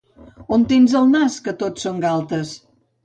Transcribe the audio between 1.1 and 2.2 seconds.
nas, que tot són